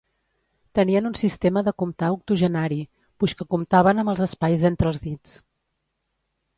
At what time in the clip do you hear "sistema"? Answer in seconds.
1.19-1.63